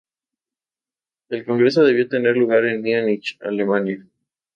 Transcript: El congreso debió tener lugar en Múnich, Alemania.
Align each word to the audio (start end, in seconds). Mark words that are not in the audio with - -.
El 1.29 1.45
congreso 1.45 1.83
debió 1.83 2.09
tener 2.09 2.35
lugar 2.35 2.65
en 2.65 2.81
Múnich, 2.81 3.37
Alemania. 3.39 4.03